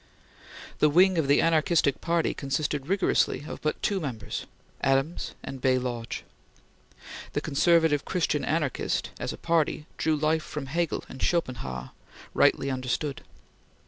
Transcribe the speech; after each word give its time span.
This 0.79 0.89
wing 0.91 1.19
of 1.19 1.27
the 1.27 1.43
anarchistic 1.43 2.01
party 2.01 2.33
consisted 2.33 2.87
rigorously 2.87 3.45
of 3.47 3.61
but 3.61 3.79
two 3.83 3.99
members, 3.99 4.47
Adams 4.81 5.35
and 5.43 5.61
Bay 5.61 5.77
Lodge. 5.77 6.23
The 7.33 7.39
conservative 7.39 8.03
Christian 8.03 8.43
anarchist, 8.43 9.11
as 9.19 9.31
a 9.31 9.37
party, 9.37 9.85
drew 9.99 10.15
life 10.15 10.41
from 10.43 10.65
Hegel 10.65 11.03
and 11.07 11.21
Schopenhauer 11.21 11.91
rightly 12.33 12.71
understood. 12.71 13.21